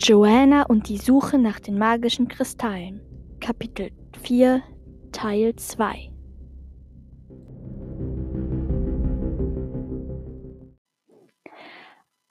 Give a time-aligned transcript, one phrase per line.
[0.00, 3.00] Joanna und die Suche nach den magischen Kristallen
[3.40, 3.90] Kapitel
[4.22, 4.62] 4
[5.10, 6.12] Teil 2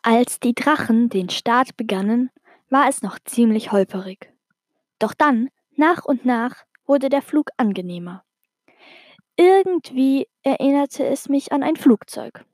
[0.01, 2.29] Als die Drachen den Start begannen,
[2.69, 4.31] war es noch ziemlich holperig.
[4.97, 8.23] Doch dann, nach und nach, wurde der Flug angenehmer.
[9.35, 12.45] Irgendwie erinnerte es mich an ein Flugzeug.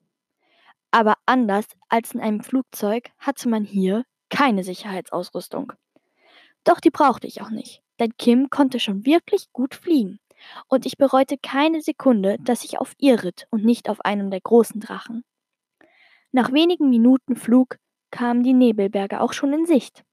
[0.89, 5.73] Aber anders als in einem Flugzeug hatte man hier keine Sicherheitsausrüstung.
[6.63, 10.19] Doch die brauchte ich auch nicht, denn Kim konnte schon wirklich gut fliegen.
[10.67, 14.41] Und ich bereute keine Sekunde, dass ich auf ihr ritt und nicht auf einem der
[14.41, 15.23] großen Drachen.
[16.31, 17.77] Nach wenigen Minuten Flug
[18.09, 20.03] kamen die Nebelberge auch schon in Sicht.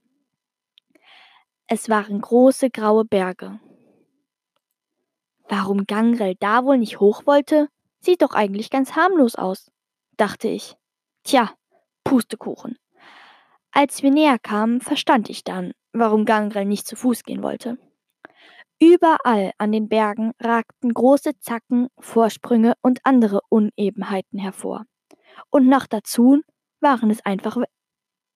[1.66, 3.59] Es waren große graue Berge.
[5.48, 7.69] Warum Gangrel da wohl nicht hoch wollte,
[8.00, 9.70] sieht doch eigentlich ganz harmlos aus,
[10.19, 10.77] dachte ich.
[11.25, 11.55] Tja,
[12.05, 12.77] Pustekuchen.
[13.73, 17.79] Als wir näher kamen, verstand ich dann, warum Gangrel nicht zu Fuß gehen wollte.
[18.81, 24.87] Überall an den Bergen ragten große Zacken, Vorsprünge und andere Unebenheiten hervor.
[25.51, 26.41] Und noch dazu
[26.81, 27.59] waren es einfach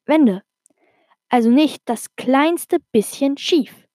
[0.07, 0.43] Wände.
[1.31, 3.89] Also nicht das kleinste bisschen schief.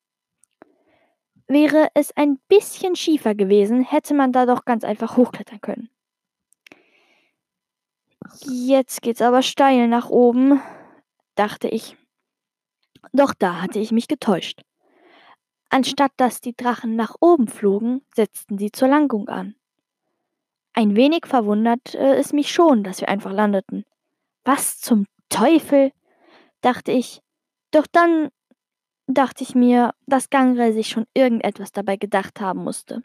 [1.47, 5.89] Wäre es ein bisschen schiefer gewesen, hätte man da doch ganz einfach hochklettern können.
[8.41, 10.61] Jetzt geht's aber steil nach oben,
[11.39, 11.95] dachte ich.
[13.13, 14.61] Doch da hatte ich mich getäuscht.
[15.69, 19.55] Anstatt dass die Drachen nach oben flogen, setzten sie zur Landung an.
[20.73, 23.85] Ein wenig verwundert äh, es mich schon, dass wir einfach landeten.
[24.43, 25.91] Was zum Teufel?
[26.61, 27.21] dachte ich.
[27.71, 28.29] Doch dann
[29.07, 33.01] dachte ich mir, dass Gangrel sich schon irgendetwas dabei gedacht haben musste.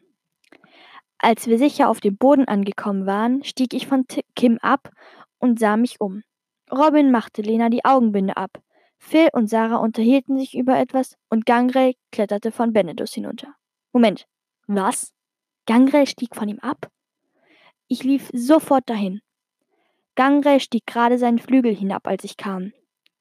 [1.18, 4.90] Als wir sicher auf dem Boden angekommen waren, stieg ich von Kim ab
[5.38, 6.24] und sah mich um.
[6.70, 8.62] Robin machte Lena die Augenbinde ab.
[8.98, 13.54] Phil und Sarah unterhielten sich über etwas und Gangrel kletterte von Benedus hinunter.
[13.92, 14.26] Moment,
[14.66, 15.12] was?
[15.66, 16.90] Gangrel stieg von ihm ab?
[17.86, 19.20] Ich lief sofort dahin.
[20.14, 22.72] Gangrel stieg gerade seinen Flügel hinab, als ich kam.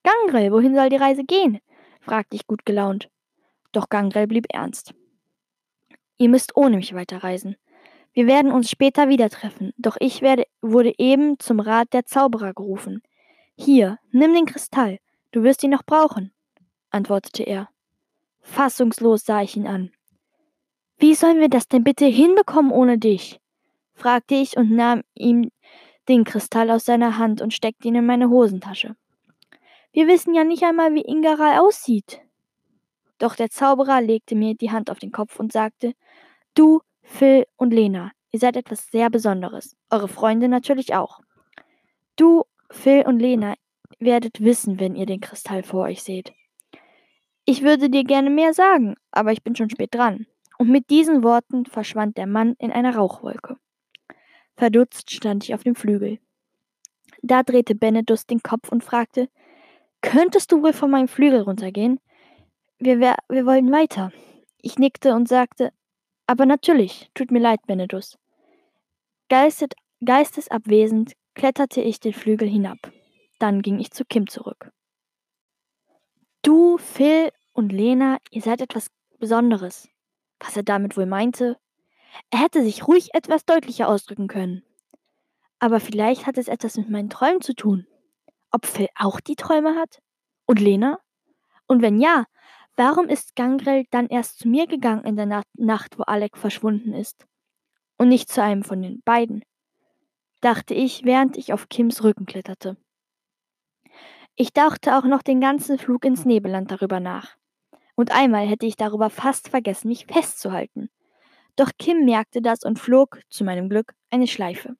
[0.03, 1.59] Gangrel, wohin soll die Reise gehen?
[2.01, 3.09] fragte ich gut gelaunt.
[3.71, 4.93] Doch Gangrel blieb ernst.
[6.17, 7.57] Ihr müsst ohne mich weiterreisen.
[8.13, 12.53] Wir werden uns später wieder treffen, doch ich werde, wurde eben zum Rat der Zauberer
[12.53, 13.01] gerufen.
[13.55, 14.99] Hier, nimm den Kristall,
[15.31, 16.33] du wirst ihn noch brauchen,
[16.89, 17.69] antwortete er.
[18.41, 19.91] Fassungslos sah ich ihn an.
[20.97, 23.39] Wie sollen wir das denn bitte hinbekommen ohne dich?
[23.93, 25.51] fragte ich und nahm ihm
[26.09, 28.95] den Kristall aus seiner Hand und steckte ihn in meine Hosentasche.
[29.91, 32.21] Wir wissen ja nicht einmal, wie Ingaral aussieht.
[33.19, 35.93] Doch der Zauberer legte mir die Hand auf den Kopf und sagte,
[36.55, 39.75] Du Phil und Lena, ihr seid etwas sehr Besonderes.
[39.89, 41.19] Eure Freunde natürlich auch.
[42.15, 43.53] Du, Phil und Lena,
[43.99, 46.33] werdet wissen, wenn ihr den Kristall vor euch seht.
[47.45, 50.25] Ich würde dir gerne mehr sagen, aber ich bin schon spät dran.
[50.57, 53.57] Und mit diesen Worten verschwand der Mann in einer Rauchwolke.
[54.55, 56.19] Verdutzt stand ich auf dem Flügel.
[57.21, 59.29] Da drehte Benedus den Kopf und fragte,
[60.01, 61.99] Könntest du wohl von meinem Flügel runtergehen?
[62.79, 64.11] Wir, wir, wir wollen weiter.
[64.61, 65.71] Ich nickte und sagte,
[66.27, 68.17] aber natürlich, tut mir leid, Benedus.
[69.29, 72.77] Geistet, geistesabwesend kletterte ich den Flügel hinab.
[73.39, 74.71] Dann ging ich zu Kim zurück.
[76.41, 78.89] Du, Phil und Lena, ihr seid etwas
[79.19, 79.89] Besonderes.
[80.39, 81.57] Was er damit wohl meinte?
[82.29, 84.63] Er hätte sich ruhig etwas deutlicher ausdrücken können.
[85.59, 87.87] Aber vielleicht hat es etwas mit meinen Träumen zu tun.
[88.51, 89.99] Ob Phil auch die Träume hat?
[90.45, 90.99] Und Lena?
[91.67, 92.25] Und wenn ja,
[92.75, 97.27] Warum ist Gangrel dann erst zu mir gegangen in der Nacht, wo Alec verschwunden ist?
[97.97, 99.43] Und nicht zu einem von den beiden?
[100.43, 102.77] Dachte ich, während ich auf Kims Rücken kletterte.
[104.35, 107.37] Ich dachte auch noch den ganzen Flug ins Nebelland darüber nach.
[107.95, 110.89] Und einmal hätte ich darüber fast vergessen, mich festzuhalten.
[111.55, 114.75] Doch Kim merkte das und flog, zu meinem Glück, eine Schleife.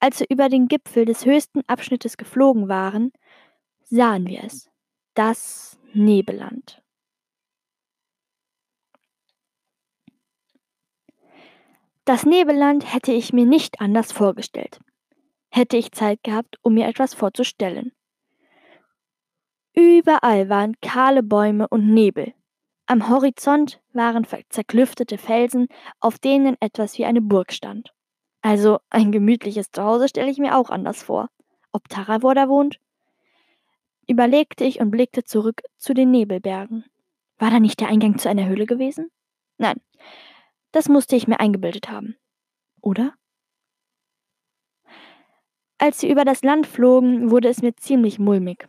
[0.00, 3.12] Als wir über den Gipfel des höchsten Abschnittes geflogen waren,
[3.84, 4.70] sahen wir es.
[5.14, 6.81] Das Nebelland.
[12.12, 14.80] Das Nebelland hätte ich mir nicht anders vorgestellt.
[15.48, 17.92] Hätte ich Zeit gehabt, um mir etwas vorzustellen.
[19.72, 22.34] Überall waren kahle Bäume und Nebel.
[22.84, 25.68] Am Horizont waren zerklüftete Felsen,
[26.00, 27.94] auf denen etwas wie eine Burg stand.
[28.42, 31.30] Also ein gemütliches Zuhause stelle ich mir auch anders vor.
[31.72, 32.78] Ob Taravor da wohnt?
[34.06, 36.84] überlegte ich und blickte zurück zu den Nebelbergen.
[37.38, 39.10] War da nicht der Eingang zu einer Höhle gewesen?
[39.56, 39.80] Nein,
[40.72, 42.16] das musste ich mir eingebildet haben.
[42.80, 43.14] Oder?
[45.78, 48.68] Als sie über das Land flogen, wurde es mir ziemlich mulmig.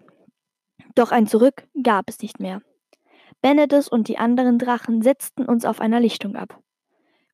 [0.95, 2.61] Doch ein Zurück gab es nicht mehr.
[3.41, 6.61] Benedus und die anderen Drachen setzten uns auf einer Lichtung ab.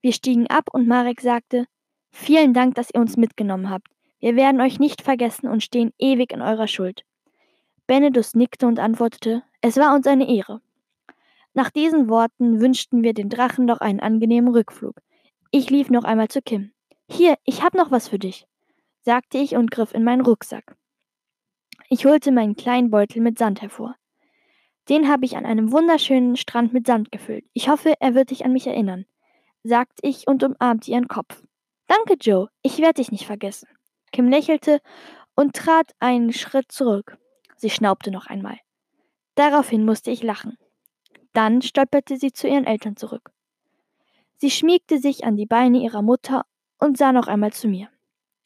[0.01, 1.65] Wir stiegen ab und Marek sagte,
[2.11, 3.87] Vielen Dank, dass ihr uns mitgenommen habt.
[4.19, 7.03] Wir werden euch nicht vergessen und stehen ewig in eurer Schuld.
[7.87, 10.61] Benedus nickte und antwortete, es war uns eine Ehre.
[11.53, 14.95] Nach diesen Worten wünschten wir den Drachen noch einen angenehmen Rückflug.
[15.51, 16.71] Ich lief noch einmal zu Kim.
[17.09, 18.45] Hier, ich hab noch was für dich,
[19.01, 20.75] sagte ich und griff in meinen Rucksack.
[21.89, 23.95] Ich holte meinen kleinen Beutel mit Sand hervor.
[24.89, 27.45] Den habe ich an einem wunderschönen Strand mit Sand gefüllt.
[27.53, 29.05] Ich hoffe, er wird dich an mich erinnern,
[29.63, 31.41] sagte ich und umarmte ihren Kopf.
[31.87, 33.67] Danke, Joe, ich werde dich nicht vergessen.
[34.11, 34.81] Kim lächelte
[35.35, 37.17] und trat einen Schritt zurück.
[37.55, 38.57] Sie schnaubte noch einmal.
[39.33, 40.57] Daraufhin musste ich lachen.
[41.33, 43.31] Dann stolperte sie zu ihren Eltern zurück.
[44.37, 46.45] Sie schmiegte sich an die Beine ihrer Mutter
[46.77, 47.89] und sah noch einmal zu mir.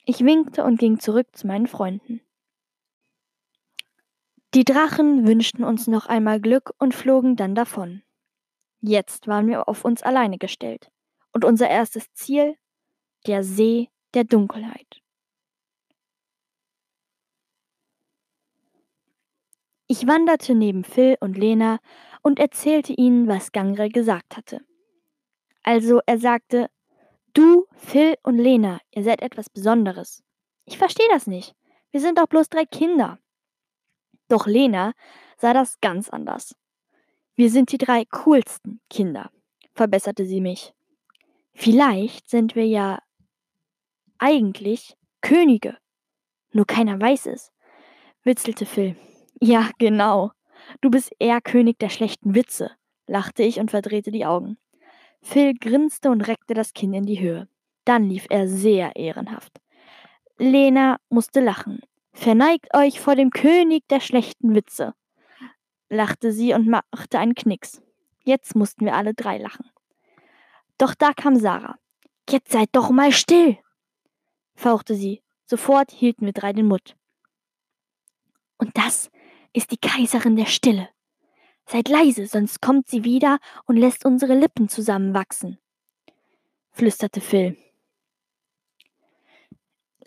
[0.05, 2.21] Ich winkte und ging zurück zu meinen Freunden.
[4.53, 8.03] Die Drachen wünschten uns noch einmal Glück und flogen dann davon.
[8.81, 10.91] Jetzt waren wir auf uns alleine gestellt.
[11.31, 12.55] Und unser erstes Ziel?
[13.25, 15.01] Der See der Dunkelheit.
[19.87, 21.79] Ich wanderte neben Phil und Lena
[22.23, 24.61] und erzählte ihnen, was Gangre gesagt hatte.
[25.61, 26.69] Also er sagte,
[27.33, 30.23] du, Phil und Lena, ihr seid etwas Besonderes.
[30.65, 31.53] Ich verstehe das nicht.
[31.91, 33.19] Wir sind doch bloß drei Kinder.
[34.29, 34.93] Doch Lena
[35.37, 36.55] sah das ganz anders.
[37.35, 39.31] Wir sind die drei coolsten Kinder,
[39.73, 40.73] verbesserte sie mich.
[41.53, 42.99] Vielleicht sind wir ja
[44.17, 45.77] eigentlich Könige.
[46.51, 47.51] Nur keiner weiß es,
[48.23, 48.95] witzelte Phil.
[49.39, 50.31] Ja, genau.
[50.81, 52.71] Du bist eher König der schlechten Witze,
[53.07, 54.57] lachte ich und verdrehte die Augen.
[55.21, 57.47] Phil grinste und reckte das Kinn in die Höhe.
[57.85, 59.59] Dann lief er sehr ehrenhaft.
[60.37, 61.79] Lena musste lachen.
[62.13, 64.93] Verneigt euch vor dem König der schlechten Witze,
[65.89, 67.81] lachte sie und machte einen Knicks.
[68.23, 69.69] Jetzt mussten wir alle drei lachen.
[70.77, 71.77] Doch da kam Sarah.
[72.29, 73.57] Jetzt seid doch mal still,
[74.55, 75.21] fauchte sie.
[75.45, 76.95] Sofort hielten wir drei den Mund.
[78.57, 79.11] Und das
[79.53, 80.89] ist die Kaiserin der Stille.
[81.65, 85.59] Seid leise, sonst kommt sie wieder und lässt unsere Lippen zusammenwachsen,
[86.71, 87.57] flüsterte Phil.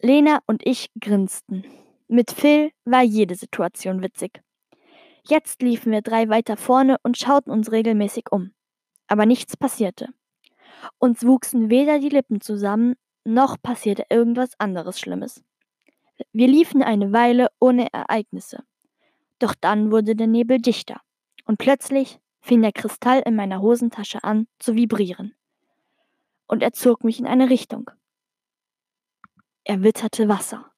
[0.01, 1.65] Lena und ich grinsten.
[2.09, 4.43] Mit Phil war jede Situation witzig.
[5.27, 8.53] Jetzt liefen wir drei weiter vorne und schauten uns regelmäßig um.
[9.09, 10.09] Aber nichts passierte.
[10.99, 12.95] Uns wuchsen weder die Lippen zusammen,
[13.25, 15.43] noch passierte irgendwas anderes Schlimmes.
[16.33, 18.63] Wir liefen eine Weile ohne Ereignisse.
[19.39, 21.01] Doch dann wurde der Nebel dichter,
[21.45, 25.35] und plötzlich fing der Kristall in meiner Hosentasche an zu vibrieren.
[26.47, 27.91] Und er zog mich in eine Richtung.
[29.65, 30.71] Er witterte Wasser.